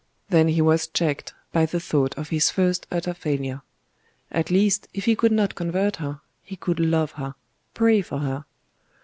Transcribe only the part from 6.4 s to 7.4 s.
he could love her,